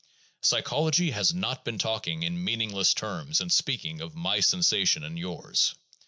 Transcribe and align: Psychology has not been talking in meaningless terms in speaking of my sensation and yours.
Psychology 0.41 1.11
has 1.11 1.31
not 1.31 1.63
been 1.63 1.77
talking 1.77 2.23
in 2.23 2.43
meaningless 2.43 2.95
terms 2.95 3.39
in 3.39 3.51
speaking 3.51 4.01
of 4.01 4.15
my 4.15 4.39
sensation 4.39 5.03
and 5.03 5.19
yours. 5.19 5.75